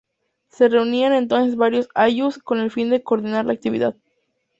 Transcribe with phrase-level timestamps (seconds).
[0.49, 3.95] Se reunían entonces varios "ayllus" con el fin de coordinar la actividad.